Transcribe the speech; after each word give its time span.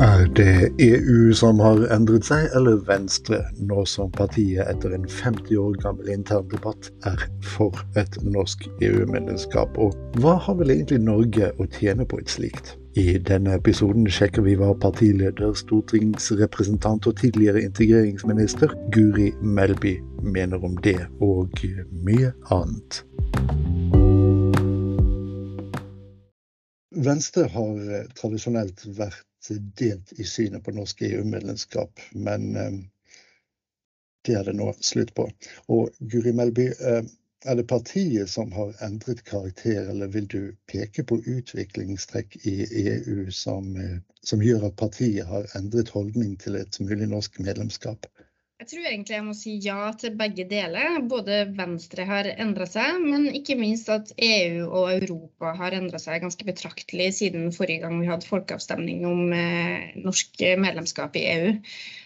Er 0.00 0.22
det 0.32 0.72
EU 0.78 1.32
som 1.36 1.58
har 1.60 1.82
endret 1.92 2.24
seg, 2.24 2.46
eller 2.56 2.78
Venstre, 2.88 3.42
nå 3.68 3.82
som 3.84 4.08
partiet 4.16 4.64
etter 4.64 4.94
en 4.96 5.04
50 5.04 5.58
år 5.60 5.74
gammel 5.82 6.08
intern 6.14 6.46
debatt 6.48 6.88
er 7.10 7.26
for 7.44 7.76
et 8.00 8.16
norsk 8.24 8.64
EU-medlemskap? 8.80 9.76
Og 9.76 9.92
hva 10.22 10.38
har 10.40 10.56
vel 10.56 10.72
egentlig 10.72 11.02
Norge 11.04 11.50
å 11.60 11.68
tjene 11.76 12.08
på 12.08 12.22
et 12.22 12.32
slikt? 12.32 12.78
I 12.96 13.18
denne 13.28 13.58
episoden 13.60 14.08
sjekker 14.08 14.42
vi 14.48 14.56
hva 14.56 14.72
partileder, 14.80 15.52
stortingsrepresentant 15.60 17.04
og 17.06 17.20
tidligere 17.20 17.66
integreringsminister 17.68 18.72
Guri 18.96 19.28
Melby 19.44 19.98
mener 20.24 20.64
om 20.64 20.80
det, 20.80 20.96
og 21.20 21.60
mye 22.08 22.32
annet. 22.56 23.02
Venstre 26.90 27.44
har 27.46 28.06
tradisjonelt 28.18 28.82
vært 28.98 29.50
delt 29.78 30.12
i 30.18 30.24
synet 30.26 30.64
på 30.66 30.74
norsk 30.74 31.02
EU-medlemskap, 31.06 32.00
men 32.12 32.56
eh, 32.56 32.78
det 34.26 34.34
er 34.40 34.48
det 34.48 34.56
nå 34.58 34.72
slutt 34.84 35.14
på. 35.14 35.28
Og 35.70 35.94
Guri 36.00 36.32
Melby, 36.34 36.66
eh, 36.74 37.04
er 37.46 37.56
det 37.56 37.68
partiet 37.70 38.28
som 38.28 38.50
har 38.52 38.74
endret 38.84 39.22
karakter, 39.24 39.86
eller 39.88 40.10
vil 40.12 40.26
du 40.28 40.40
peke 40.68 41.04
på 41.06 41.20
utviklingstrekk 41.22 42.36
i 42.42 42.56
EU 42.82 43.30
som, 43.30 43.70
eh, 43.76 44.00
som 44.26 44.42
gjør 44.42 44.66
at 44.68 44.76
partiet 44.82 45.30
har 45.30 45.46
endret 45.56 45.94
holdning 45.94 46.34
til 46.42 46.58
et 46.58 46.80
mulig 46.82 47.08
norsk 47.08 47.38
medlemskap? 47.40 48.10
Jeg 48.60 48.68
tror 48.68 48.86
egentlig 48.90 49.14
jeg 49.14 49.24
må 49.24 49.32
si 49.32 49.52
ja 49.64 49.86
til 49.96 50.16
begge 50.20 50.44
deler. 50.44 50.98
Både 51.08 51.46
Venstre 51.56 52.04
har 52.04 52.26
endra 52.34 52.66
seg, 52.68 52.98
men 53.00 53.30
ikke 53.32 53.56
minst 53.56 53.88
at 53.88 54.10
EU 54.20 54.66
og 54.66 54.90
Europa 54.98 55.54
har 55.56 55.76
endra 55.78 55.96
seg 56.02 56.20
ganske 56.20 56.44
betraktelig 56.44 57.06
siden 57.22 57.48
forrige 57.56 57.86
gang 57.86 57.96
vi 58.02 58.10
hadde 58.10 58.28
folkeavstemning 58.28 59.06
om 59.08 59.32
eh, 59.32 59.96
norsk 60.04 60.44
medlemskap 60.60 61.16
i 61.16 61.24
EU. 61.30 61.54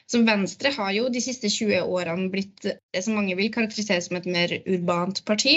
Så 0.06 0.22
Venstre 0.22 0.70
har 0.76 0.94
jo 0.94 1.10
de 1.10 1.24
siste 1.24 1.50
20 1.50 1.90
årene 1.90 2.30
blitt 2.30 2.62
det 2.68 3.02
som 3.02 3.18
mange 3.18 3.34
vil 3.34 3.50
karakterisere 3.50 4.06
som 4.06 4.20
et 4.20 4.30
mer 4.30 4.54
urbant 4.62 5.24
parti. 5.26 5.56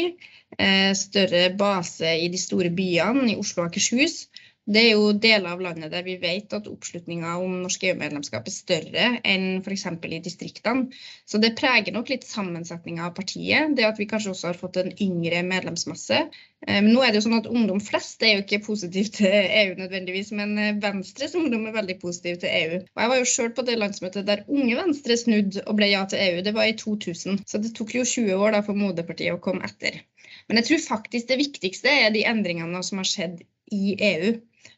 Eh, 0.58 0.92
større 0.98 1.52
base 1.62 2.18
i 2.24 2.30
de 2.34 2.42
store 2.42 2.74
byene, 2.74 3.36
i 3.36 3.38
Oslo 3.38 3.68
og 3.68 3.70
Akershus. 3.70 4.24
Det 4.68 4.82
er 4.84 4.98
jo 4.98 5.12
deler 5.16 5.54
av 5.54 5.62
landet 5.64 5.94
der 5.94 6.04
vi 6.04 6.18
vet 6.20 6.52
at 6.52 6.66
oppslutninga 6.68 7.38
om 7.40 7.54
norsk 7.62 7.86
EU-medlemskap 7.88 8.50
er 8.50 8.54
større 8.54 9.06
enn 9.24 9.46
f.eks. 9.62 9.86
i 9.88 10.20
distriktene. 10.26 10.90
Så 11.24 11.40
det 11.40 11.54
preger 11.56 11.96
nok 11.96 12.12
litt 12.12 12.28
sammensetninga 12.28 13.06
av 13.08 13.14
partiet. 13.16 13.78
Det 13.78 13.86
at 13.88 14.02
vi 14.02 14.10
kanskje 14.12 14.34
også 14.34 14.50
har 14.50 14.60
fått 14.60 14.82
en 14.82 14.92
yngre 14.92 15.40
medlemsmasse. 15.48 16.20
Eh, 16.68 16.82
men 16.82 16.92
nå 16.92 17.00
er 17.06 17.14
det 17.14 17.22
jo 17.22 17.28
sånn 17.30 17.38
at 17.38 17.48
ungdom 17.48 17.80
flest 17.80 18.28
er 18.28 18.34
jo 18.34 18.44
ikke 18.44 18.60
positiv 18.66 19.14
til 19.16 19.32
EU 19.32 19.78
nødvendigvis, 19.80 20.34
men 20.36 20.52
eh, 20.60 20.76
Venstres 20.84 21.38
ungdom 21.40 21.70
er 21.72 21.78
veldig 21.80 21.96
positiv 22.04 22.44
til 22.44 22.52
EU. 22.52 22.84
Og 22.84 23.04
jeg 23.06 23.14
var 23.14 23.22
jo 23.22 23.32
sjøl 23.38 23.56
på 23.56 23.68
det 23.70 23.80
landsmøtet 23.80 24.28
der 24.28 24.44
Unge 24.52 24.76
Venstre 24.82 25.20
snudde 25.24 25.64
og 25.64 25.80
ble 25.80 25.94
ja 25.94 26.04
til 26.12 26.26
EU. 26.26 26.44
Det 26.44 26.56
var 26.60 26.68
i 26.68 26.76
2000. 26.76 27.40
Så 27.48 27.64
det 27.64 27.72
tok 27.80 27.96
jo 27.96 28.04
20 28.04 28.36
år 28.36 28.58
da 28.58 28.66
for 28.68 28.76
moderpartiet 28.76 29.32
å 29.32 29.44
komme 29.48 29.64
etter. 29.64 30.04
Men 30.52 30.60
jeg 30.60 30.74
tror 30.74 30.86
faktisk 30.90 31.32
det 31.32 31.40
viktigste 31.40 31.96
er 32.04 32.12
de 32.12 32.28
endringene 32.28 32.84
som 32.84 33.00
har 33.00 33.08
skjedd 33.08 33.48
i 33.72 33.96
EU. 34.12 34.36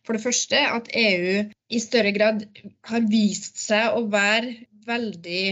For 0.07 0.17
det 0.17 0.23
første 0.23 0.61
at 0.77 0.89
EU 0.97 1.43
i 1.69 1.81
større 1.83 2.13
grad 2.15 2.45
har 2.91 3.09
vist 3.11 3.59
seg 3.61 3.97
å 3.97 4.05
være 4.11 4.55
veldig 4.89 5.43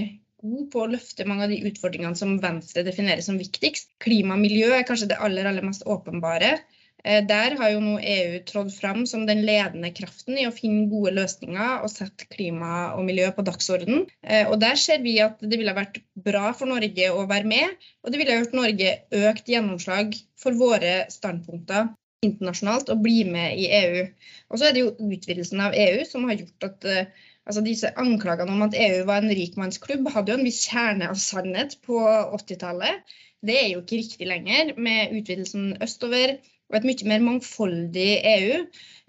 god 0.48 0.66
på 0.74 0.82
å 0.84 0.90
løfte 0.92 1.26
mange 1.28 1.48
av 1.48 1.54
de 1.54 1.62
utfordringene 1.70 2.18
som 2.18 2.38
Venstre 2.42 2.86
definerer 2.88 3.24
som 3.26 3.40
viktigst. 3.42 3.92
Klima 4.04 4.38
og 4.38 4.44
miljø 4.46 4.72
er 4.76 4.86
kanskje 4.88 5.12
det 5.12 5.22
aller, 5.24 5.50
aller 5.50 5.66
mest 5.66 5.86
åpenbare. 5.90 6.58
Eh, 7.04 7.22
der 7.30 7.56
har 7.60 7.72
jo 7.74 7.82
nå 7.84 7.98
EU 8.02 8.40
trådt 8.50 8.74
fram 8.76 9.06
som 9.10 9.26
den 9.30 9.44
ledende 9.48 9.92
kraften 9.98 10.38
i 10.38 10.48
å 10.48 10.54
finne 10.56 10.88
gode 10.92 11.14
løsninger 11.18 11.84
og 11.86 11.92
sette 11.94 12.28
klima 12.34 12.94
og 12.98 13.06
miljø 13.10 13.30
på 13.36 13.46
dagsorden. 13.48 14.08
Eh, 14.24 14.46
og 14.50 14.58
der 14.64 14.80
ser 14.82 15.04
vi 15.06 15.17
at 15.23 15.42
det 15.42 15.61
ville 15.61 15.78
vært 15.78 16.02
bra 16.28 16.52
for 16.58 16.70
Norge 16.70 17.11
å 17.14 17.28
være 17.30 17.50
med, 17.50 17.88
og 18.04 18.14
det 18.14 18.22
ville 18.22 18.40
gjort 18.40 18.58
Norge 18.58 18.98
økt 19.30 19.54
gjennomslag 19.54 20.17
for 20.42 20.58
våre 20.58 21.00
standpunkter 21.14 21.94
internasjonalt 22.26 22.89
og 22.89 23.02
bli 23.05 23.22
med 23.30 23.60
i 23.61 23.67
EU. 23.78 24.04
Og 24.50 24.60
så 24.60 24.67
er 24.67 24.76
det 24.76 24.83
jo 24.83 24.94
utvidelsen 24.98 25.61
av 25.61 25.76
EU 25.78 26.04
som 26.10 26.26
har 26.30 26.39
gjort 26.39 26.67
at 26.67 26.88
uh, 26.89 27.26
altså 27.48 27.64
disse 27.66 27.94
anklagene 28.02 28.54
om 28.54 28.66
at 28.66 28.78
EU 28.78 29.05
var 29.08 29.22
en 29.22 29.33
rikmannsklubb, 29.39 30.10
hadde 30.14 30.33
jo 30.33 30.39
en 30.39 30.48
viss 30.48 30.64
kjerne 30.67 31.11
av 31.11 31.20
sannhet 31.22 31.78
på 31.86 32.02
80-tallet. 32.39 33.16
Det 33.45 33.58
er 33.61 33.67
jo 33.72 33.83
ikke 33.83 34.02
riktig 34.02 34.30
lenger, 34.30 34.73
med 34.82 35.14
utvidelsen 35.14 35.76
østover 35.83 36.39
og 36.67 36.80
et 36.80 36.88
mye 36.89 37.08
mer 37.08 37.22
mangfoldig 37.23 38.10
EU. 38.34 38.64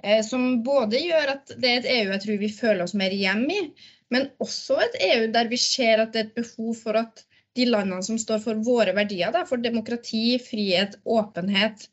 Eh, 0.04 0.20
som 0.22 0.60
både 0.66 1.00
gjør 1.02 1.32
at 1.32 1.54
det 1.56 1.70
er 1.70 1.80
et 1.80 1.88
EU 1.96 2.12
jeg 2.12 2.24
tror 2.24 2.42
vi 2.44 2.52
føler 2.54 2.84
oss 2.84 2.94
mer 2.98 3.14
hjemme 3.16 3.56
i, 3.56 3.64
men 4.14 4.28
også 4.44 4.78
et 4.84 5.00
EU 5.08 5.24
der 5.34 5.50
vi 5.50 5.58
ser 5.60 6.04
at 6.04 6.12
det 6.12 6.20
er 6.20 6.28
et 6.28 6.38
behov 6.38 6.76
for 6.78 7.00
at 7.00 7.24
de 7.58 7.66
landene 7.66 8.04
som 8.06 8.20
står 8.20 8.44
for 8.44 8.60
våre 8.62 8.92
verdier, 8.94 9.32
da, 9.34 9.42
for 9.48 9.58
demokrati, 9.58 10.36
frihet, 10.44 11.00
åpenhet, 11.08 11.88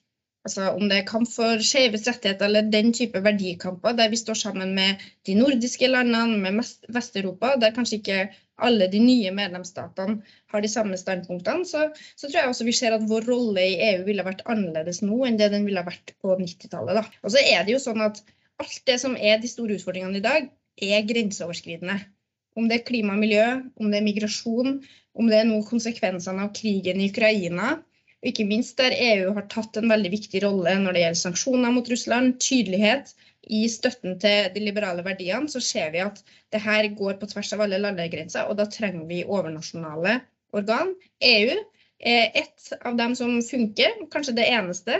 altså 0.46 0.70
om 0.78 0.90
det 0.90 1.00
er 1.00 1.08
kamp 1.10 1.30
for 1.32 1.62
skeives 1.66 2.06
rettigheter 2.08 2.48
eller 2.48 2.70
den 2.72 2.92
type 2.94 3.22
verdikamper 3.26 3.96
der 3.98 4.12
vi 4.12 4.20
står 4.22 4.38
sammen 4.40 4.76
med 4.78 5.02
de 5.28 5.36
nordiske 5.38 5.90
landene, 5.90 6.38
med 6.38 6.66
Vest-Europa, 6.94 7.56
der 7.62 7.74
kanskje 7.76 8.00
ikke 8.00 8.20
alle 8.64 8.88
de 8.92 9.02
nye 9.04 9.32
medlemsstatene 9.36 10.22
har 10.54 10.64
de 10.64 10.72
samme 10.72 10.98
standpunktene, 10.98 11.66
så, 11.68 11.90
så, 12.16 12.30
tror 12.30 12.40
jeg 12.40 12.52
også 12.52 12.68
vi 12.68 12.76
ser 12.78 12.96
at 12.96 13.08
vår 13.10 13.28
rolle 13.28 13.66
i 13.66 13.80
EU 13.90 14.06
ville 14.08 14.24
vært 14.24 14.46
annerledes 14.52 15.02
nå 15.04 15.26
enn 15.28 15.40
det 15.42 15.50
den 15.52 15.66
ville 15.68 15.84
vært 15.84 16.14
på 16.24 16.38
90-tallet. 16.40 17.10
Og 17.24 17.34
så 17.34 17.42
er 17.42 17.66
det 17.66 17.76
jo 17.76 17.82
sånn 17.84 18.06
at 18.06 18.22
alt 18.64 18.78
det 18.88 19.00
som 19.02 19.18
er 19.20 19.42
de 19.42 19.52
store 19.52 19.76
utfordringene 19.76 20.22
i 20.22 20.24
dag, 20.24 20.48
er 20.76 21.08
grenseoverskridende. 21.08 21.98
Om 22.56 22.70
det 22.70 22.78
er 22.78 22.88
klima 22.88 23.16
og 23.16 23.20
miljø, 23.20 23.44
om 23.80 23.92
det 23.92 24.00
er 24.00 24.08
migrasjon, 24.08 24.80
om 25.16 25.28
det 25.32 25.42
er 25.42 25.50
noen 25.50 25.68
konsekvensene 25.68 26.48
av 26.48 26.56
krigen 26.56 27.02
i 27.04 27.10
Ukraina 27.12 27.76
og 28.26 28.32
ikke 28.32 28.48
minst 28.50 28.80
der 28.82 28.96
EU 28.98 29.36
har 29.36 29.46
tatt 29.54 29.78
en 29.78 29.92
veldig 29.92 30.10
viktig 30.16 30.40
rolle 30.42 30.72
når 30.82 30.96
det 30.96 31.02
gjelder 31.04 31.20
sanksjoner 31.20 31.74
mot 31.76 31.90
Russland, 31.92 32.40
tydelighet 32.42 33.12
i 33.54 33.68
støtten 33.70 34.16
til 34.18 34.48
de 34.56 34.64
liberale 34.66 35.04
verdiene, 35.06 35.46
så 35.46 35.62
ser 35.62 35.92
vi 35.94 36.02
at 36.02 36.24
det 36.50 36.64
her 36.64 36.88
går 36.98 37.20
på 37.22 37.30
tvers 37.30 37.54
av 37.54 37.62
alle 37.62 37.78
landegrenser, 37.84 38.50
og 38.50 38.58
da 38.58 38.66
trenger 38.66 39.06
vi 39.06 39.22
overnasjonale 39.28 40.16
organ. 40.58 40.96
EU 41.22 41.54
er 42.02 42.34
et 42.42 42.74
av 42.82 42.98
dem 42.98 43.14
som 43.20 43.38
funker, 43.46 43.94
kanskje 44.10 44.40
det 44.40 44.50
eneste, 44.50 44.98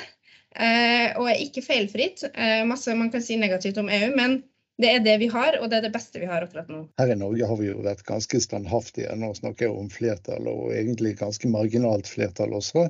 eh, 0.54 1.10
og 1.18 1.26
er 1.32 1.42
ikke 1.42 1.66
feilfritt. 1.66 2.28
Eh, 2.30 2.62
masse 2.70 2.94
man 2.94 3.10
kan 3.10 3.26
si 3.26 3.40
negativt 3.42 3.82
om 3.82 3.90
EU, 3.90 4.12
men 4.14 4.44
det 4.82 4.90
er 4.92 5.04
det 5.06 5.16
vi 5.22 5.28
har, 5.32 5.56
og 5.62 5.70
det 5.72 5.78
er 5.78 5.86
det 5.86 5.94
beste 5.94 6.20
vi 6.20 6.28
har 6.28 6.44
akkurat 6.44 6.68
nå. 6.72 6.82
Her 7.00 7.14
i 7.14 7.16
Norge 7.20 7.48
har 7.48 7.60
vi 7.62 7.70
jo 7.70 7.84
vært 7.86 8.04
ganske 8.08 8.42
standhaftige. 8.44 9.14
Nå 9.16 9.32
snakker 9.38 9.70
jeg 9.70 9.76
om 9.76 9.88
flertall, 9.92 10.50
og 10.52 10.74
egentlig 10.76 11.14
ganske 11.22 11.48
marginalt 11.52 12.10
flertall 12.12 12.58
også, 12.58 12.90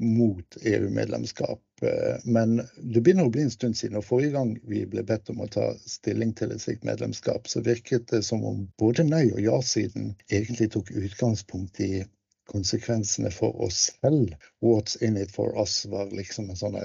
mot 0.00 0.58
EU-medlemskap. 0.62 1.60
Men 2.24 2.56
det 2.80 3.02
begynner 3.04 3.28
å 3.28 3.34
bli 3.34 3.44
en 3.44 3.52
stund 3.52 3.76
siden. 3.76 3.98
og 4.00 4.08
Forrige 4.08 4.32
gang 4.32 4.54
vi 4.64 4.86
ble 4.88 5.04
bedt 5.04 5.28
om 5.32 5.44
å 5.44 5.50
ta 5.52 5.68
stilling 5.84 6.32
til 6.36 6.54
et 6.54 6.64
slikt 6.64 6.88
medlemskap, 6.88 7.48
så 7.52 7.60
virket 7.64 8.08
det 8.14 8.22
som 8.24 8.44
om 8.48 8.64
både 8.80 9.04
nei- 9.04 9.32
og 9.34 9.42
ja-siden 9.44 10.14
egentlig 10.32 10.70
tok 10.72 10.94
utgangspunkt 10.96 11.80
i 11.84 12.06
konsekvensene 12.48 13.30
for 13.34 13.52
oss 13.60 13.90
selv. 14.00 14.32
What's 14.64 14.96
in 15.02 15.16
it 15.20 15.32
for 15.34 15.52
us 15.60 15.84
var 15.90 16.12
liksom 16.14 16.48
sånn, 16.56 16.78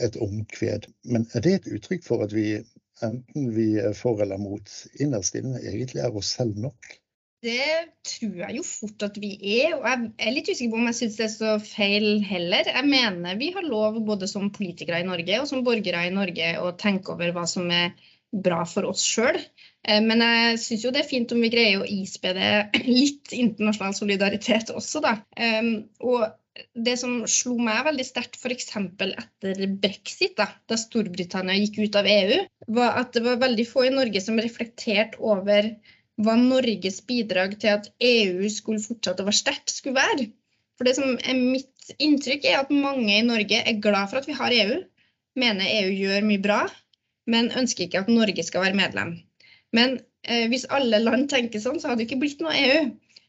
et 0.00 0.16
omkved. 0.16 0.88
Men 1.04 1.26
er 1.34 1.44
det 1.44 1.54
et 1.58 1.72
uttrykk 1.76 2.06
for 2.06 2.24
at 2.24 2.32
vi 2.32 2.62
enten 3.06 3.50
vi 3.54 3.68
er 3.82 3.94
for 3.96 4.22
eller 4.24 4.40
mot, 4.40 4.72
innerst 5.00 5.38
inne 5.38 5.60
egentlig 5.62 6.02
er 6.04 6.16
oss 6.16 6.34
selv 6.38 6.58
nok? 6.60 6.96
Det 7.44 7.70
tror 8.02 8.40
jeg 8.40 8.56
jo 8.56 8.64
fort 8.66 9.04
at 9.06 9.18
vi 9.22 9.30
er, 9.60 9.76
og 9.76 9.84
jeg 9.86 10.08
er 10.26 10.34
litt 10.34 10.48
usikker 10.50 10.72
på 10.72 10.80
om 10.80 10.88
jeg 10.90 10.98
syns 10.98 11.18
det 11.20 11.26
er 11.28 11.34
så 11.36 11.52
feil 11.62 12.06
heller. 12.26 12.66
Jeg 12.66 12.88
mener 12.88 13.38
vi 13.38 13.52
har 13.54 13.66
lov 13.66 14.00
både 14.06 14.26
som 14.30 14.48
politikere 14.54 15.04
i 15.04 15.06
Norge 15.06 15.38
og 15.38 15.46
som 15.50 15.62
borgere 15.66 16.08
i 16.08 16.14
Norge 16.14 16.48
å 16.58 16.72
tenke 16.80 17.14
over 17.14 17.30
hva 17.36 17.46
som 17.46 17.70
er 17.70 17.94
bra 18.34 18.64
for 18.68 18.90
oss 18.90 19.04
sjøl. 19.06 19.38
Eh, 19.86 20.02
men 20.02 20.24
jeg 20.24 20.58
syns 20.64 20.88
jo 20.88 20.92
det 20.94 21.04
er 21.04 21.10
fint 21.12 21.30
om 21.32 21.44
vi 21.44 21.52
greier 21.54 21.84
å 21.84 21.86
ispe 21.88 22.34
det 22.36 22.50
litt 22.90 23.30
internasjonal 23.36 23.94
solidaritet 23.96 24.74
også, 24.74 25.04
da. 25.06 25.14
Og 26.02 26.26
det 26.74 26.96
som 27.00 27.20
slo 27.30 27.56
meg 27.60 27.84
veldig 27.86 28.06
sterkt 28.06 28.38
f.eks. 28.38 28.70
etter 28.74 29.62
brexit, 29.82 30.34
da, 30.38 30.48
da, 30.70 30.78
Storbritannia 30.80 31.58
gikk 31.58 31.78
ut 31.84 31.98
av 32.00 32.08
EU, 32.10 32.40
var 32.78 32.98
at 33.02 33.14
det 33.16 33.24
var 33.26 33.40
veldig 33.42 33.66
få 33.68 33.86
i 33.88 33.94
Norge 33.94 34.22
som 34.24 34.40
reflekterte 34.40 35.20
over 35.20 35.70
hva 36.18 36.34
Norges 36.40 37.00
bidrag 37.06 37.56
til 37.62 37.76
at 37.76 37.90
EU 38.02 38.48
skulle 38.50 38.82
fortsette 38.82 39.22
å 39.22 39.28
være 39.28 39.40
sterkt, 39.40 39.74
skulle 39.74 40.00
være. 40.00 40.28
For 40.78 40.88
det 40.88 40.96
som 40.98 41.14
er 41.18 41.38
Mitt 41.38 41.94
inntrykk 42.02 42.46
er 42.46 42.60
at 42.60 42.74
mange 42.74 43.14
i 43.14 43.24
Norge 43.26 43.62
er 43.62 43.80
glad 43.82 44.10
for 44.10 44.20
at 44.20 44.28
vi 44.28 44.36
har 44.38 44.54
EU, 44.54 44.82
mener 45.38 45.70
EU 45.78 45.94
gjør 45.94 46.26
mye 46.26 46.42
bra, 46.42 46.60
men 47.30 47.52
ønsker 47.54 47.86
ikke 47.86 48.02
at 48.02 48.12
Norge 48.12 48.44
skal 48.46 48.66
være 48.66 48.78
medlem. 48.78 49.16
Men 49.76 49.98
eh, 50.24 50.46
hvis 50.50 50.66
alle 50.74 51.00
land 51.02 51.28
tenker 51.30 51.62
sånn, 51.62 51.78
så 51.80 51.90
hadde 51.90 52.02
det 52.02 52.08
ikke 52.08 52.22
blitt 52.24 52.42
noe 52.42 52.54
EU. 52.56 52.82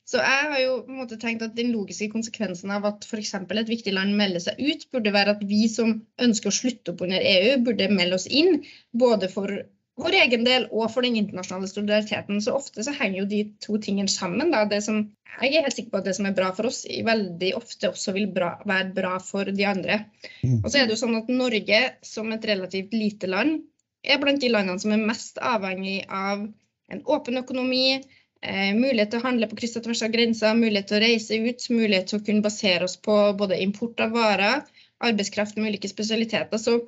Så 0.10 0.18
jeg 0.18 0.46
har 0.52 0.62
jo 0.64 0.78
på 0.88 0.94
en 0.94 1.02
måte 1.04 1.20
tenkt 1.22 1.44
at 1.46 1.58
den 1.58 1.70
logiske 1.70 2.08
konsekvensen 2.10 2.72
av 2.74 2.88
at 2.90 3.04
f.eks. 3.06 3.36
et 3.38 3.70
viktig 3.70 3.94
land 3.94 4.16
melder 4.18 4.42
seg 4.42 4.58
ut, 4.58 4.88
burde 4.94 5.14
være 5.14 5.36
at 5.36 5.44
vi 5.46 5.68
som 5.70 6.00
ønsker 6.22 6.50
å 6.50 6.56
slutte 6.56 6.96
opp 6.96 7.04
under 7.06 7.22
EU, 7.22 7.60
burde 7.68 7.92
melde 7.94 8.18
oss 8.18 8.26
inn. 8.26 8.64
Både 8.98 9.30
for 9.30 9.54
vår 10.00 10.16
egen 10.24 10.46
del 10.48 10.66
og 10.72 10.88
for 10.94 11.06
den 11.06 11.18
internasjonale 11.20 11.70
solidariteten. 11.70 12.40
Så 12.42 12.56
ofte 12.58 12.86
så 12.86 12.94
henger 12.96 13.22
jo 13.22 13.30
de 13.30 13.42
to 13.62 13.78
tingene 13.84 14.12
sammen. 14.12 14.54
Da. 14.56 14.64
Det 14.70 14.82
som, 14.86 15.04
jeg 15.44 15.52
er 15.54 15.68
helt 15.68 15.78
sikker 15.78 15.94
på 15.94 16.02
at 16.02 16.08
det 16.10 16.16
som 16.18 16.30
er 16.30 16.38
bra 16.38 16.52
for 16.58 16.70
oss, 16.72 16.86
veldig 16.88 17.52
ofte 17.60 17.92
også 17.92 18.16
vil 18.16 18.30
bra, 18.34 18.54
være 18.70 18.94
bra 18.96 19.18
for 19.24 19.52
de 19.54 19.68
andre. 19.68 20.04
Mm. 20.42 20.62
Og 20.64 20.70
så 20.72 20.80
er 20.80 20.88
det 20.88 20.96
jo 20.96 21.04
sånn 21.04 21.20
at 21.20 21.30
Norge 21.34 21.84
som 22.08 22.32
et 22.34 22.48
relativt 22.50 22.96
lite 22.96 23.30
land 23.30 23.60
er 24.02 24.22
blant 24.22 24.42
de 24.42 24.52
landene 24.52 24.80
som 24.82 24.96
er 24.96 25.04
mest 25.04 25.42
avhengig 25.44 26.02
av 26.08 26.48
en 26.90 27.02
åpen 27.06 27.38
økonomi, 27.38 28.00
mulighet 28.46 29.12
til 29.12 29.20
å 29.20 29.26
handle 29.26 29.50
på 29.52 29.58
kryss 29.60 29.78
og 29.80 29.84
tvers 29.86 30.02
av 30.06 30.14
grenser, 30.14 30.56
mulighet 30.56 30.88
til 30.90 31.00
å 31.00 31.04
reise 31.04 31.40
ut, 31.44 31.70
mulighet 31.74 32.12
til 32.12 32.20
å 32.20 32.26
kunne 32.26 32.46
basere 32.46 32.88
oss 32.88 32.96
på 32.98 33.18
både 33.40 33.60
import 33.64 34.00
av 34.06 34.16
varer, 34.16 34.62
arbeidskraft 35.04 35.58
med 35.58 35.74
ulike 35.74 35.92
spesialiteter. 35.92 36.62
Så 36.62 36.80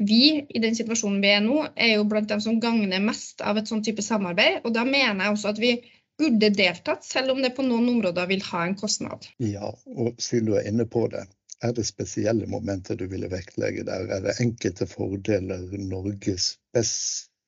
vi 0.00 0.46
i 0.48 0.62
den 0.62 0.76
situasjonen 0.76 1.20
vi 1.20 1.32
er 1.34 1.42
nå, 1.44 1.64
er 1.76 1.96
jo 1.96 2.06
blant 2.08 2.30
dem 2.30 2.40
som 2.40 2.60
gagner 2.62 3.02
mest 3.04 3.42
av 3.44 3.58
et 3.60 3.68
sånn 3.68 3.82
type 3.84 4.04
samarbeid. 4.04 4.62
Og 4.64 4.72
da 4.76 4.86
mener 4.88 5.26
jeg 5.26 5.34
også 5.34 5.52
at 5.52 5.60
vi 5.60 5.74
burde 6.20 6.52
deltatt, 6.52 7.04
selv 7.04 7.34
om 7.34 7.42
det 7.42 7.52
på 7.56 7.64
noen 7.66 7.88
områder 7.96 8.28
vil 8.30 8.42
ha 8.50 8.64
en 8.66 8.78
kostnad. 8.78 9.28
Ja, 9.42 9.72
og 9.96 10.20
siden 10.20 10.50
du 10.50 10.56
er 10.58 10.68
inne 10.68 10.86
på 10.88 11.06
det. 11.12 11.26
Er 11.60 11.74
det 11.76 11.84
spesielle 11.84 12.46
momenter 12.48 12.96
du 12.96 13.04
ville 13.10 13.28
vektlegge 13.28 13.84
der? 13.88 14.06
Er 14.08 14.24
det 14.24 14.38
enkelte 14.40 14.86
fordeler 14.88 15.66
Norge 15.76 16.38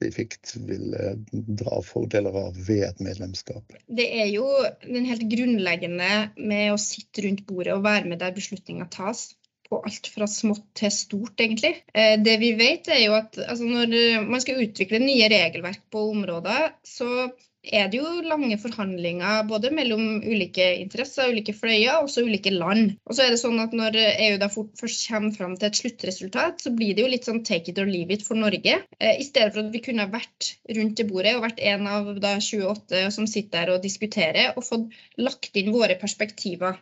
spesifikt 0.03 0.57
vil 0.69 0.95
dra 1.31 1.83
fordeler 1.87 2.35
av 2.47 2.57
ved 2.67 2.85
et 2.89 3.05
medlemskap? 3.05 3.77
Det 3.87 4.09
er 4.23 4.29
jo 4.33 4.47
den 4.85 5.07
helt 5.09 5.29
grunnleggende 5.31 6.11
med 6.37 6.73
å 6.73 6.81
sitte 6.81 7.27
rundt 7.27 7.47
bordet 7.47 7.77
og 7.77 7.87
være 7.87 8.11
med 8.11 8.23
der 8.23 8.35
beslutninger 8.35 8.91
tas 8.93 9.33
på 9.73 9.81
alt 9.87 10.11
fra 10.13 10.27
smått 10.29 10.67
til 10.77 10.93
stort, 10.93 11.39
egentlig. 11.41 11.73
Eh, 11.97 12.19
det 12.21 12.37
vi 12.43 12.53
vet, 12.59 12.91
er 12.93 13.07
jo 13.07 13.15
at 13.17 13.39
altså, 13.41 13.65
når 13.65 14.27
man 14.29 14.43
skal 14.45 14.61
utvikle 14.67 15.01
nye 15.01 15.31
regelverk 15.33 15.87
på 15.93 16.03
områder, 16.11 16.75
så 16.85 17.31
er 17.63 17.91
det 17.91 18.01
jo 18.01 18.23
lange 18.27 18.57
forhandlinger 18.59 19.45
både 19.47 19.71
mellom 19.75 20.19
ulike 20.25 20.65
interesser, 20.81 21.31
ulike 21.31 21.55
fløyer 21.55 22.03
og 22.03 22.11
ulike 22.19 22.51
land. 22.51 22.97
Og 23.07 23.15
så 23.15 23.27
er 23.27 23.31
det 23.35 23.39
sånn 23.43 23.61
at 23.63 23.77
Når 23.77 23.97
EU 24.03 24.39
da 24.43 24.49
fort, 24.51 24.73
først 24.81 25.07
kommer 25.09 25.37
fram 25.37 25.55
til 25.57 25.69
et 25.69 25.79
sluttresultat, 25.79 26.61
så 26.65 26.73
blir 26.75 26.97
det 26.97 27.05
jo 27.05 27.13
litt 27.13 27.29
sånn 27.29 27.43
take 27.47 27.71
it 27.71 27.79
or 27.79 27.87
leave 27.87 28.11
it 28.13 28.27
for 28.27 28.39
Norge. 28.39 28.75
Eh, 28.99 29.15
I 29.15 29.27
stedet 29.27 29.55
for 29.55 29.63
at 29.63 29.73
vi 29.75 29.85
kunne 29.85 30.11
vært 30.11 30.53
rundt 30.75 30.99
det 30.99 31.09
bordet 31.11 31.37
og 31.37 31.47
vært 31.47 31.63
en 31.73 31.87
av 31.87 32.13
da 32.23 32.35
28 32.43 33.07
som 33.15 33.31
sitter 33.31 33.53
der 33.53 33.77
og 33.77 33.87
diskuterer, 33.87 34.55
og 34.57 34.67
fått 34.67 34.91
lagt 35.23 35.57
inn 35.57 35.73
våre 35.75 35.97
perspektiver. 36.01 36.81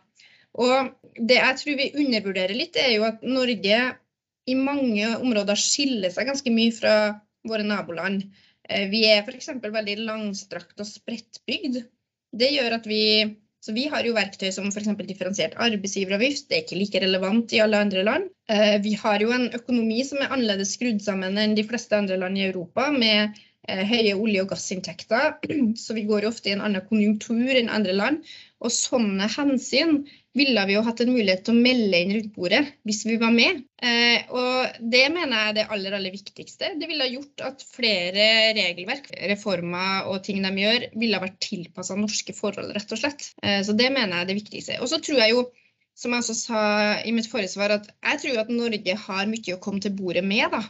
Og 0.59 0.91
det 1.15 1.37
jeg 1.37 1.59
tror 1.61 1.77
vi 1.79 1.91
undervurderer 2.03 2.57
litt, 2.57 2.75
er 2.75 2.95
jo 2.97 3.05
at 3.07 3.21
Norge 3.23 3.81
i 4.49 4.55
mange 4.57 5.17
områder 5.19 5.59
skiller 5.59 6.11
seg 6.11 6.27
ganske 6.31 6.53
mye 6.53 6.73
fra 6.75 6.95
våre 7.47 7.65
naboland. 7.65 8.25
Eh, 8.71 8.87
vi 8.91 9.05
er 9.11 9.21
f.eks. 9.25 9.51
veldig 9.61 9.97
langstrakt 10.07 10.79
og 10.79 10.89
spredtbygd. 10.89 11.83
Det 12.31 12.51
gjør 12.55 12.79
at 12.79 12.87
vi 12.87 13.03
så 13.61 13.75
vi 13.75 13.83
har 13.91 14.01
jo 14.07 14.15
verktøy 14.15 14.47
som 14.49 14.71
f.eks. 14.71 14.89
differensiert 15.05 15.53
arbeidsgiveravgift. 15.61 16.47
Det 16.49 16.57
er 16.57 16.63
ikke 16.63 16.79
like 16.79 17.01
relevant 17.03 17.53
i 17.53 17.59
alle 17.61 17.77
andre 17.85 18.01
land. 18.07 18.31
Eh, 18.49 18.79
vi 18.81 18.95
har 18.97 19.21
jo 19.21 19.29
en 19.35 19.51
økonomi 19.53 20.01
som 20.07 20.17
er 20.17 20.33
annerledes 20.33 20.73
skrudd 20.77 21.03
sammen 21.05 21.37
enn 21.37 21.53
de 21.57 21.65
fleste 21.67 21.93
andre 21.93 22.17
land 22.17 22.39
i 22.39 22.47
Europa, 22.47 22.87
med 22.95 23.37
høye 23.67 24.15
olje- 24.17 24.43
og 24.43 24.49
gassinntekter. 24.51 25.35
Så 25.83 25.97
vi 25.97 26.07
går 26.09 26.25
ofte 26.29 26.49
i 26.49 26.55
en 26.55 26.63
annen 26.65 26.85
konjunktur 26.87 27.53
enn 27.55 27.71
andre 27.73 27.93
land. 27.97 28.25
Og 28.61 28.73
sånne 28.73 29.25
hensyn 29.31 30.03
ville 30.37 30.63
vi 30.67 30.75
jo 30.77 30.83
hatt 30.85 31.01
en 31.03 31.11
mulighet 31.11 31.43
til 31.45 31.55
å 31.55 31.61
melde 31.65 31.99
inn 31.99 32.11
rundt 32.15 32.35
bordet 32.35 32.61
hvis 32.87 33.01
vi 33.07 33.17
var 33.21 33.33
med. 33.35 33.63
Eh, 33.83 34.27
og 34.31 34.83
det 34.93 35.03
mener 35.11 35.33
jeg 35.33 35.49
er 35.49 35.57
det 35.57 35.65
aller, 35.75 35.95
aller 35.97 36.13
viktigste. 36.13 36.73
Det 36.79 36.89
ville 36.89 37.07
ha 37.07 37.11
gjort 37.11 37.43
at 37.49 37.65
flere 37.65 38.27
regelverk, 38.57 39.09
reformer 39.33 40.11
og 40.11 40.21
ting 40.27 40.45
de 40.45 40.53
gjør, 40.63 40.87
ville 40.93 41.17
ha 41.17 41.25
vært 41.25 41.41
tilpassa 41.43 41.97
norske 41.99 42.35
forhold, 42.37 42.71
rett 42.77 42.95
og 42.95 43.01
slett. 43.01 43.31
Eh, 43.43 43.59
så 43.65 43.75
det 43.77 43.89
mener 43.91 44.13
jeg 44.13 44.27
er 44.27 44.31
det 44.31 44.39
viktigste. 44.39 44.79
Og 44.79 44.91
så 44.93 45.01
tror 45.03 45.23
jeg 45.23 45.35
jo, 45.35 45.43
som 45.97 46.13
jeg 46.13 46.23
også 46.23 46.37
sa 46.37 46.63
i 47.03 47.11
mitt 47.15 47.29
forrige 47.29 47.55
svar, 47.55 47.75
at 47.75 47.91
jeg 47.91 48.23
tror 48.23 48.45
at 48.45 48.53
Norge 48.53 48.97
har 49.07 49.29
mye 49.29 49.57
å 49.57 49.61
komme 49.63 49.83
til 49.83 49.97
bordet 49.97 50.23
med. 50.25 50.47
da. 50.53 50.63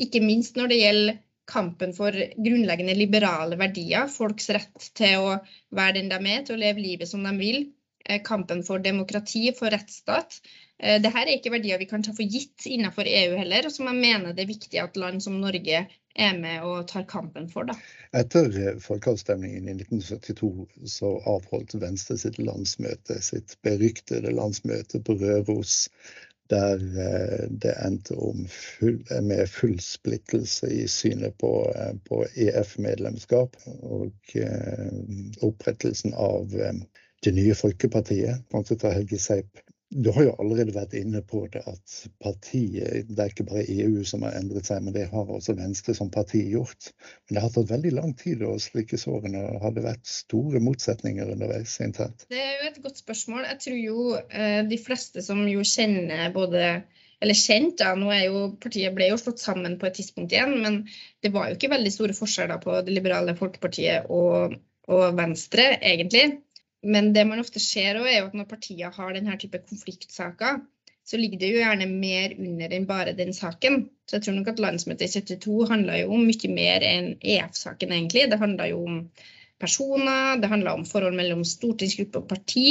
Ikke 0.00 0.22
minst 0.24 0.56
når 0.56 0.70
det 0.72 0.82
gjelder 0.84 1.20
kampen 1.52 1.92
for 1.96 2.16
grunnleggende 2.16 2.96
liberale 2.96 3.58
verdier, 3.60 4.08
folks 4.10 4.48
rett 4.56 4.90
til 4.98 5.28
å 5.28 5.36
være 5.76 6.00
den 6.00 6.10
de 6.12 6.20
er, 6.32 6.42
til 6.48 6.56
å 6.56 6.62
leve 6.64 6.82
livet 6.82 7.10
som 7.10 7.22
de 7.28 7.36
vil 7.38 7.64
Eh, 8.04 8.22
kampen 8.24 8.62
for 8.62 8.78
demokrati, 8.78 9.52
for 9.58 9.70
rettsstat. 9.70 10.40
Eh, 10.78 10.98
Dette 11.02 11.18
er 11.20 11.30
ikke 11.36 11.52
verdier 11.54 11.78
vi 11.78 11.86
kan 11.90 12.02
ta 12.02 12.14
for 12.16 12.26
gitt 12.26 12.66
innenfor 12.66 13.06
EU 13.06 13.36
heller, 13.38 13.68
og 13.68 13.74
som 13.74 13.86
jeg 13.90 14.00
mener 14.00 14.34
det 14.34 14.46
er 14.46 14.50
viktig 14.50 14.80
at 14.82 14.98
land 14.98 15.22
som 15.22 15.38
Norge 15.40 15.84
er 16.12 16.34
med 16.36 16.66
og 16.66 16.88
tar 16.90 17.06
kampen 17.08 17.46
for. 17.52 17.68
Da. 17.70 17.76
Etter 18.18 18.50
eh, 18.58 18.80
folkeavstemningen 18.82 19.70
i 19.70 19.76
1972 19.76 20.50
så 20.96 21.14
avholdt 21.30 21.78
Venstre 21.82 22.18
sitt 22.18 22.40
landsmøte, 22.42 23.20
sitt 23.22 23.54
beryktede 23.62 24.34
landsmøte 24.34 25.00
på 25.06 25.16
Røros. 25.22 25.86
Der 26.50 26.78
det 27.48 27.74
endte 27.86 28.16
full, 28.48 28.98
med 29.22 29.46
full 29.48 29.78
splittelse 29.80 30.68
i 30.74 30.86
synet 30.90 31.38
på, 31.40 31.52
på 32.08 32.24
EF-medlemskap 32.34 33.56
og 33.66 34.34
opprettelsen 35.42 36.14
av 36.14 36.50
det 37.22 37.34
nye 37.36 37.54
Folkepartiet, 37.54 38.42
sponset 38.50 38.84
av 38.84 38.96
Helge 38.98 39.20
Seip. 39.22 39.62
Du 39.92 40.08
har 40.16 40.24
jo 40.24 40.32
allerede 40.40 40.72
vært 40.72 40.94
inne 40.96 41.20
på 41.28 41.42
det 41.52 41.60
at 41.68 41.96
partiet 42.24 43.08
Det 43.10 43.18
er 43.20 43.32
ikke 43.32 43.44
bare 43.50 43.64
EU 43.68 44.04
som 44.08 44.24
har 44.24 44.38
endret 44.38 44.68
seg, 44.68 44.80
men 44.84 44.94
det 44.96 45.04
har 45.10 45.28
også 45.28 45.56
Venstre 45.58 45.94
som 45.96 46.10
parti 46.12 46.40
gjort. 46.54 46.92
Men 47.26 47.36
det 47.36 47.42
har 47.44 47.52
tatt 47.52 47.70
veldig 47.72 47.92
lang 47.98 48.14
tid 48.16 48.44
å 48.46 48.54
slikke 48.62 49.00
sårene. 49.00 49.42
Har 49.60 49.76
det 49.76 49.84
vært 49.84 50.08
store 50.08 50.62
motsetninger 50.64 51.34
underveis 51.34 51.76
internt? 51.84 52.24
Det 52.32 52.40
er 52.40 52.56
jo 52.56 52.70
et 52.70 52.80
godt 52.86 53.02
spørsmål. 53.04 53.44
Jeg 53.50 53.60
tror 53.66 53.78
jo 53.82 54.08
eh, 54.16 54.62
de 54.70 54.80
fleste 54.80 55.24
som 55.24 55.44
jo 55.50 55.66
kjenner 55.66 56.32
både 56.32 56.64
eller 57.22 57.38
kjent, 57.38 57.76
da. 57.78 57.92
Nå 57.98 58.10
er 58.10 58.24
jo 58.26 58.46
partiet 58.62 58.94
ble 58.96 59.12
jo 59.12 59.18
slått 59.20 59.42
sammen 59.42 59.76
på 59.78 59.86
et 59.86 59.98
tidspunkt 60.00 60.32
igjen, 60.34 60.56
men 60.64 60.80
det 61.22 61.30
var 61.34 61.48
jo 61.48 61.58
ikke 61.58 61.70
veldig 61.70 61.92
store 61.94 62.16
forskjeller 62.18 62.62
på 62.64 62.80
Det 62.86 62.96
liberale 62.96 63.36
Folkepartiet 63.38 64.08
og, 64.10 64.56
og 64.90 65.04
Venstre, 65.20 65.68
egentlig. 65.78 66.40
Men 66.82 67.12
det 67.14 67.24
man 67.28 67.40
ofte 67.42 67.62
ser 67.62 68.00
òg, 68.00 68.08
er 68.10 68.26
at 68.26 68.36
når 68.36 68.48
partier 68.50 68.94
har 68.94 69.14
denne 69.14 69.36
type 69.38 69.60
konfliktsaker, 69.68 70.62
så 71.06 71.18
ligger 71.18 71.38
det 71.38 71.50
jo 71.50 71.60
gjerne 71.60 71.86
mer 71.90 72.34
under 72.38 72.74
enn 72.74 72.86
bare 72.86 73.14
den 73.18 73.32
saken. 73.34 73.86
Så 74.06 74.18
jeg 74.18 74.26
tror 74.26 74.36
nok 74.38 74.50
at 74.52 74.62
landsmøtet 74.62 75.08
i 75.08 75.22
72 75.22 75.70
handla 75.70 75.98
jo 76.00 76.12
om 76.16 76.26
mye 76.26 76.50
mer 76.54 76.86
enn 76.86 77.14
EF-saken, 77.18 77.94
egentlig. 77.94 78.28
Det 78.30 78.38
handla 78.42 78.68
jo 78.70 78.82
om 78.86 79.00
personer, 79.62 80.38
det 80.42 80.50
handla 80.50 80.74
om 80.78 80.86
forhold 80.88 81.18
mellom 81.18 81.44
stortingsgruppe 81.46 82.22
og 82.22 82.30
parti. 82.30 82.66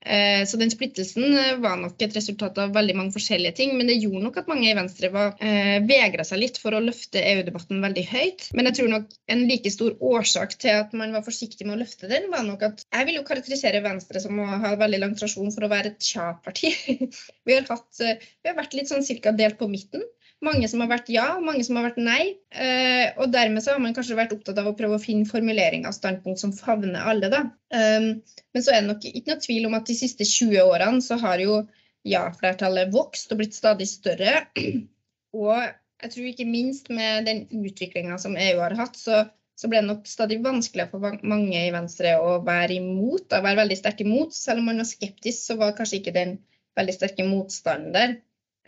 Eh, 0.00 0.46
så 0.48 0.56
den 0.56 0.70
splittelsen 0.72 1.34
eh, 1.36 1.56
var 1.60 1.76
nok 1.76 2.00
et 2.00 2.14
resultat 2.16 2.56
av 2.62 2.72
veldig 2.72 2.94
mange 2.96 3.12
forskjellige 3.12 3.52
ting. 3.58 3.74
Men 3.76 3.90
det 3.90 3.98
gjorde 3.98 4.22
nok 4.24 4.38
at 4.40 4.48
mange 4.48 4.70
i 4.70 4.76
Venstre 4.76 5.10
eh, 5.12 5.76
vegra 5.84 6.24
seg 6.26 6.40
litt 6.40 6.60
for 6.62 6.76
å 6.76 6.82
løfte 6.84 7.20
EU-debatten 7.20 7.82
veldig 7.84 8.06
høyt. 8.08 8.46
Men 8.56 8.70
jeg 8.70 8.78
tror 8.78 8.92
nok 8.94 9.10
en 9.34 9.44
like 9.50 9.72
stor 9.74 9.96
årsak 10.12 10.56
til 10.62 10.80
at 10.84 10.94
man 10.96 11.12
var 11.16 11.26
forsiktig 11.26 11.68
med 11.68 11.76
å 11.76 11.82
løfte 11.82 12.08
den, 12.10 12.30
var 12.32 12.46
nok 12.46 12.64
at 12.70 12.86
jeg 12.86 13.08
vil 13.10 13.20
jo 13.20 13.26
karakterisere 13.28 13.84
Venstre 13.84 14.24
som 14.24 14.40
å 14.40 14.48
ha 14.64 14.72
veldig 14.80 15.02
lang 15.02 15.18
tradisjon 15.18 15.52
for 15.52 15.66
å 15.66 15.72
være 15.72 15.92
et 15.92 16.10
tja-parti. 16.10 16.72
vi, 16.88 17.60
vi 17.60 17.60
har 17.60 18.56
vært 18.56 18.78
litt 18.78 18.88
sånn 18.90 19.04
cirka 19.06 19.36
delt 19.36 19.60
på 19.60 19.68
midten. 19.68 20.04
Mange 20.44 20.68
som 20.72 20.80
har 20.80 20.88
vært 20.88 21.10
ja, 21.12 21.26
mange 21.44 21.64
som 21.66 21.76
har 21.76 21.90
vært 21.90 21.98
nei. 22.00 22.22
Eh, 22.48 23.10
og 23.20 23.32
dermed 23.34 23.60
så 23.60 23.74
har 23.74 23.82
man 23.84 23.92
kanskje 23.96 24.16
vært 24.16 24.32
opptatt 24.32 24.60
av 24.62 24.70
å 24.70 24.76
prøve 24.76 24.96
å 24.96 25.02
finne 25.02 25.28
formuleringer 25.28 25.90
av 25.90 25.96
standpunkt 25.96 26.40
som 26.40 26.54
favner 26.56 27.04
alle. 27.12 27.28
da. 27.32 27.42
Um, 27.74 28.08
men 28.54 28.64
så 28.64 28.72
er 28.72 28.80
det 28.80 28.88
nok 28.88 29.04
ikke 29.04 29.34
noe 29.34 29.44
tvil 29.44 29.68
om 29.68 29.76
at 29.76 29.90
de 29.90 29.98
siste 29.98 30.24
20 30.24 30.62
årene 30.64 31.04
så 31.04 31.20
har 31.20 31.42
jo 31.44 31.60
ja-flertallet 32.08 32.88
vokst 32.94 33.34
og 33.34 33.42
blitt 33.42 33.58
stadig 33.58 33.88
større. 33.90 34.46
Og 35.36 35.52
jeg 36.00 36.14
tror 36.14 36.30
ikke 36.30 36.48
minst 36.48 36.88
med 36.88 37.28
den 37.28 37.44
utviklinga 37.60 38.16
som 38.18 38.38
EU 38.40 38.62
har 38.62 38.74
hatt, 38.78 38.96
så, 38.96 39.26
så 39.60 39.68
ble 39.68 39.82
det 39.82 39.90
nok 39.90 40.08
stadig 40.08 40.40
vanskeligere 40.42 40.90
for 40.94 41.20
mange 41.28 41.66
i 41.66 41.74
Venstre 41.74 42.16
å 42.16 42.38
være 42.46 42.78
imot, 42.80 43.28
å 43.28 43.44
være 43.44 43.60
veldig 43.60 43.78
sterk 43.78 44.00
imot. 44.06 44.32
Selv 44.34 44.62
om 44.62 44.72
man 44.72 44.80
var 44.80 44.88
skeptisk, 44.88 45.44
så 45.44 45.58
var 45.60 45.76
kanskje 45.76 46.00
ikke 46.00 46.16
den 46.16 46.38
veldig 46.80 46.96
sterke 46.96 47.28
motstanden 47.28 47.92
der. 47.94 48.16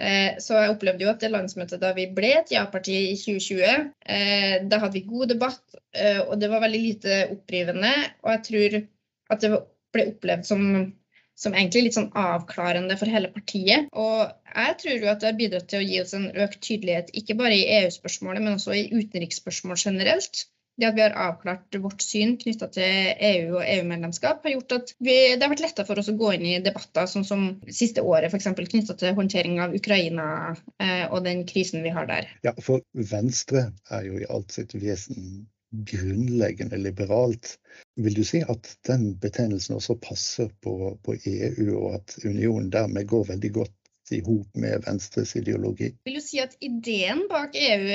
Eh, 0.01 0.39
så 0.41 0.57
jeg 0.57 0.73
opplevde 0.73 1.05
jo 1.05 1.11
at 1.13 1.21
det 1.21 1.31
landsmøtet 1.33 1.83
da 1.83 1.93
vi 1.97 2.07
ble 2.17 2.33
et 2.39 2.53
ja-parti 2.55 2.95
i 3.11 3.19
2020, 3.19 3.91
eh, 4.17 4.57
da 4.69 4.81
hadde 4.83 4.97
vi 4.97 5.05
god 5.09 5.35
debatt, 5.35 5.63
eh, 5.93 6.23
og 6.25 6.39
det 6.41 6.49
var 6.53 6.65
veldig 6.65 6.81
lite 6.81 7.21
opprivende. 7.35 7.93
Og 8.25 8.33
jeg 8.35 8.43
tror 8.49 8.79
at 9.35 9.45
det 9.45 9.53
ble 9.93 10.07
opplevd 10.15 10.49
som, 10.49 10.65
som 11.39 11.57
egentlig 11.57 11.85
litt 11.87 11.99
sånn 11.99 12.11
avklarende 12.17 12.97
for 13.01 13.13
hele 13.13 13.31
partiet. 13.35 13.91
Og 13.93 14.25
jeg 14.57 14.79
tror 14.81 14.97
jo 14.97 15.13
at 15.13 15.21
det 15.21 15.31
har 15.31 15.39
bidratt 15.39 15.69
til 15.73 15.83
å 15.83 15.87
gi 15.87 16.01
oss 16.03 16.17
en 16.17 16.31
økt 16.33 16.63
tydelighet, 16.65 17.13
ikke 17.23 17.37
bare 17.39 17.59
i 17.59 17.69
EU-spørsmålet, 17.83 18.45
men 18.45 18.57
også 18.57 18.77
i 18.79 18.89
utenriksspørsmål 18.97 19.81
generelt. 19.85 20.47
Det 20.83 20.91
at 20.91 20.99
vi 20.99 21.05
har 21.05 21.17
avklart 21.29 21.79
vårt 21.85 22.03
syn 22.05 22.35
knytta 22.41 22.69
til 22.75 23.13
EU 23.31 23.59
og 23.61 23.63
EU-medlemskap, 23.65 24.43
har 24.45 24.57
gjort 24.57 24.77
at 24.79 24.93
vi, 24.99 25.17
det 25.37 25.47
har 25.47 25.53
vært 25.55 25.65
lettere 25.65 25.89
for 25.89 26.03
oss 26.03 26.11
å 26.13 26.17
gå 26.19 26.35
inn 26.37 26.47
i 26.51 26.59
debatter 26.65 27.09
sånn 27.11 27.27
som 27.29 27.47
siste 27.71 28.05
året, 28.05 28.33
f.eks. 28.33 28.51
knytta 28.59 28.99
til 28.99 29.17
håndtering 29.19 29.61
av 29.65 29.77
Ukraina 29.79 30.27
eh, 30.83 31.07
og 31.09 31.23
den 31.27 31.47
krisen 31.49 31.87
vi 31.87 31.95
har 31.95 32.11
der. 32.11 32.31
Ja, 32.47 32.55
for 32.61 32.85
Venstre 32.93 33.71
er 33.91 34.07
jo 34.09 34.21
i 34.21 34.29
alt 34.29 34.55
sitt 34.55 34.75
vesen 34.77 35.47
grunnleggende 35.73 36.77
liberalt. 36.77 37.57
Vil 37.97 38.15
du 38.15 38.25
si 38.29 38.43
at 38.45 38.75
den 38.89 39.15
betegnelsen 39.21 39.79
også 39.79 39.97
passer 40.03 40.51
på, 40.65 40.99
på 41.05 41.15
EU, 41.17 41.69
og 41.79 41.95
at 42.01 42.19
unionen 42.25 42.69
dermed 42.73 43.09
går 43.09 43.31
veldig 43.33 43.53
godt 43.57 43.79
i 44.13 44.21
hop 44.27 44.61
med 44.61 44.85
Venstres 44.87 45.33
ideologi? 45.41 45.93
Jeg 45.95 46.11
vil 46.11 46.19
jo 46.21 46.25
si 46.25 46.43
at 46.43 46.57
ideen 46.61 47.25
bak 47.31 47.57
EU 47.57 47.89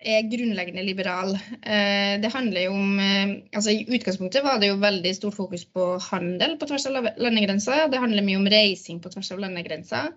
er 0.00 0.28
grunnleggende 0.30 0.84
liberal. 0.86 1.34
Eh, 1.60 2.16
det 2.22 2.32
handler 2.32 2.66
jo 2.66 2.74
om 2.76 3.00
eh, 3.00 3.32
altså 3.52 3.74
I 3.74 3.84
utgangspunktet 3.86 4.44
var 4.44 4.60
det 4.60 4.70
jo 4.70 4.78
veldig 4.80 5.12
stort 5.16 5.36
fokus 5.36 5.66
på 5.68 5.92
handel 6.10 6.56
på 6.60 6.68
tvers 6.70 6.86
av 6.88 7.10
landegrenser. 7.20 7.88
Det 7.92 8.00
handler 8.00 8.26
mye 8.26 8.40
om 8.40 8.48
reising 8.50 9.02
på 9.02 9.12
tvers 9.12 9.32
av 9.34 9.42
landegrenser. 9.44 10.14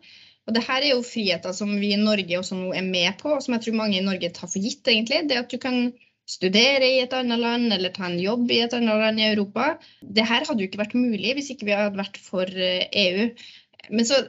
Og 0.47 0.55
det 0.55 0.63
her 0.67 0.81
er 0.81 0.91
jo 0.91 1.03
friheter 1.07 1.55
som 1.55 1.71
vi 1.79 1.93
i 1.95 1.99
Norge 1.99 2.39
også 2.39 2.57
nå 2.59 2.73
er 2.75 2.83
med 2.83 3.15
på, 3.19 3.31
og 3.35 3.43
som 3.43 3.55
jeg 3.55 3.65
tror 3.65 3.79
mange 3.79 3.99
i 3.99 4.05
Norge 4.05 4.31
tar 4.35 4.51
for 4.51 4.63
gitt, 4.63 4.83
egentlig. 4.87 5.23
Det 5.29 5.39
at 5.39 5.51
du 5.51 5.59
kan 5.61 5.93
studere 6.29 6.87
i 6.87 7.01
et 7.03 7.13
annet 7.15 7.39
land 7.39 7.75
eller 7.75 7.91
ta 7.95 8.07
en 8.07 8.19
jobb 8.19 8.51
i 8.51 8.61
et 8.63 8.75
annet 8.75 8.99
land 9.01 9.19
i 9.19 9.27
Europa. 9.29 9.73
Det 10.01 10.27
her 10.27 10.47
hadde 10.47 10.63
jo 10.63 10.69
ikke 10.69 10.83
vært 10.83 10.95
mulig 10.99 11.35
hvis 11.37 11.51
ikke 11.53 11.67
vi 11.67 11.75
hadde 11.75 11.99
vært 11.99 12.19
for 12.23 12.47
EU. 12.47 13.27
Eh, 13.27 13.35
e 13.35 13.91
Men 13.91 14.07
så 14.07 14.21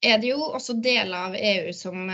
er 0.00 0.20
det 0.20 0.30
jo 0.32 0.40
også 0.48 0.78
deler 0.80 1.28
av 1.28 1.34
EU 1.36 1.72
som, 1.76 2.06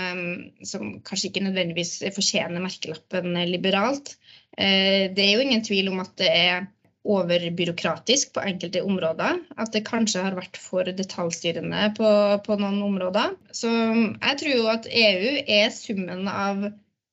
som 0.66 0.96
kanskje 1.06 1.30
ikke 1.30 1.44
nødvendigvis 1.46 2.00
fortjener 2.14 2.62
merkelappen 2.62 3.36
liberalt. 3.50 4.16
Eh, 4.58 5.12
det 5.14 5.22
er 5.22 5.36
jo 5.36 5.44
ingen 5.44 5.62
tvil 5.66 5.92
om 5.92 6.02
at 6.02 6.16
det 6.18 6.30
er 6.30 6.66
overbyråkratisk 7.06 8.32
på 8.34 8.42
enkelte 8.50 8.82
områder. 8.82 9.38
At 9.54 9.70
det 9.74 9.84
kanskje 9.86 10.24
har 10.26 10.34
vært 10.38 10.58
for 10.60 10.88
detaljstyrende 10.98 11.92
på, 11.98 12.08
på 12.46 12.58
noen 12.58 12.82
områder. 12.88 13.36
Så 13.54 13.70
jeg 13.70 14.40
tror 14.42 14.56
jo 14.56 14.66
at 14.72 14.90
EU 14.90 15.36
er 15.46 15.70
summen 15.74 16.26
av 16.32 16.66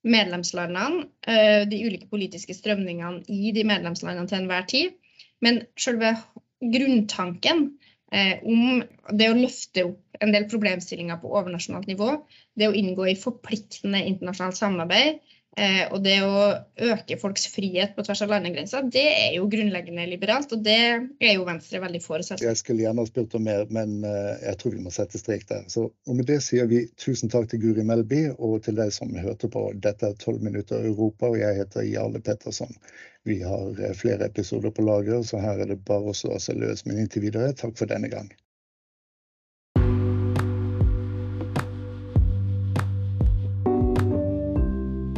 medlemslandene, 0.04 1.06
eh, 1.30 1.62
de 1.70 1.80
ulike 1.86 2.10
politiske 2.10 2.56
strømningene 2.56 3.24
i 3.30 3.54
de 3.56 3.64
medlemslandene 3.68 4.28
til 4.28 4.42
enhver 4.42 4.66
tid. 4.68 4.98
Men 5.44 5.62
selve 5.80 6.16
grunntanken 6.60 7.68
om 8.14 8.82
det 9.18 9.26
å 9.30 9.36
løfte 9.36 9.84
opp 9.88 10.04
en 10.22 10.32
del 10.34 10.48
problemstillinger 10.50 11.20
på 11.22 11.30
overnasjonalt 11.34 11.88
nivå, 11.90 12.10
det 12.58 12.70
å 12.70 12.74
inngå 12.76 13.08
i 13.10 13.18
forpliktende 13.18 14.02
internasjonalt 14.06 14.58
samarbeid 14.58 15.16
eh, 15.58 15.84
og 15.90 16.02
det 16.04 16.16
å 16.22 16.44
øke 16.92 17.18
folks 17.20 17.46
frihet 17.52 17.94
på 17.96 18.04
tvers 18.06 18.22
av 18.24 18.32
landegrenser, 18.32 18.86
det 18.94 19.04
er 19.10 19.36
jo 19.38 19.48
grunnleggende 19.50 20.06
liberalt. 20.10 20.52
Og 20.54 20.62
det 20.66 20.78
er 20.84 21.32
jo 21.34 21.46
Venstre 21.48 21.82
veldig 21.82 22.02
for. 22.04 22.22
Jeg 22.22 22.60
skulle 22.60 22.86
gjerne 22.86 23.04
ha 23.04 23.10
spurt 23.10 23.34
om 23.38 23.46
mer, 23.48 23.66
men 23.74 23.96
eh, 24.08 24.34
jeg 24.48 24.60
tror 24.60 24.76
vi 24.76 24.84
må 24.84 24.94
sette 24.94 25.20
strek 25.20 25.48
der. 25.50 25.64
Så, 25.72 25.88
og 25.90 26.20
med 26.20 26.28
det 26.30 26.40
sier 26.46 26.70
vi 26.70 26.84
tusen 27.00 27.32
takk 27.32 27.50
til 27.50 27.62
Guri 27.64 27.86
Melby 27.86 28.26
og 28.36 28.60
til 28.66 28.78
deg 28.78 28.94
som 28.94 29.14
hørte 29.18 29.50
på. 29.50 29.66
Dette 29.74 30.12
er 30.12 30.20
12 30.20 30.38
minutter 30.44 30.86
Europa, 30.92 31.32
og 31.32 31.40
jeg 31.42 31.62
heter 31.62 31.86
Jarle 31.88 32.22
Petterson. 32.24 32.78
Vi 33.26 33.42
har 33.42 33.84
eh, 33.84 33.92
flere 33.92 34.26
episoder 34.26 34.70
på 34.70 34.82
lager, 34.82 35.22
så 35.22 35.38
her 35.40 35.62
er 35.64 35.70
det 35.72 35.84
bare 35.88 36.12
å 36.12 36.16
slå 36.16 36.36
seg 36.38 36.58
løs. 36.60 36.84
Men 36.84 36.98
inntil 37.00 37.24
videre, 37.24 37.54
takk 37.56 37.78
for 37.78 37.88
denne 37.88 38.10
gang. 38.12 38.28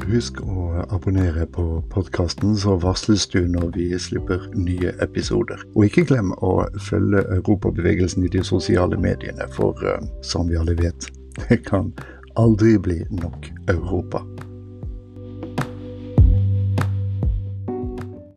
Husk 0.06 0.38
å 0.46 0.84
abonnere 0.94 1.48
på 1.50 1.64
podkasten, 1.90 2.54
så 2.54 2.76
varsles 2.78 3.26
du 3.34 3.40
når 3.50 3.74
vi 3.74 3.88
slipper 3.98 4.46
nye 4.54 4.94
episoder. 5.02 5.66
Og 5.74 5.88
ikke 5.88 6.06
glem 6.06 6.30
å 6.46 6.54
følge 6.86 7.26
europabevegelsen 7.40 8.22
i 8.22 8.30
de 8.30 8.46
sosiale 8.46 8.94
mediene, 9.02 9.50
for 9.58 9.74
uh, 9.82 9.98
som 10.22 10.46
vi 10.46 10.62
alle 10.62 10.78
vet, 10.78 11.10
det 11.48 11.64
kan 11.66 11.90
aldri 12.38 12.78
bli 12.78 13.02
nok 13.18 13.50
Europa. 13.66 14.22